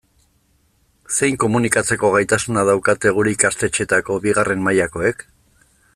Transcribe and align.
Zein 1.17 1.35
komunikatzeko 1.43 2.11
gaitasuna 2.15 2.65
daukate 2.71 3.15
gure 3.19 3.35
ikastetxeetako 3.37 4.19
bigarren 4.25 4.69
mailakoek? 4.69 5.27